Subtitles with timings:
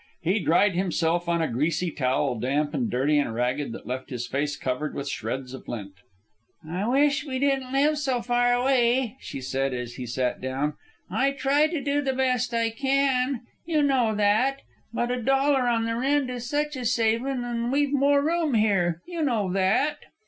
[0.23, 4.25] He dried himself on a greasy towel, damp and dirty and ragged, that left his
[4.25, 5.93] face covered with shreds of lint.
[6.67, 10.73] "I wish we didn't live so far away," she said, as he sat down.
[11.11, 13.41] "I try to do the best I can.
[13.67, 14.63] You know that.
[14.91, 19.03] But a dollar on the rent is such a savin', an' we've more room here.
[19.05, 19.99] You know that."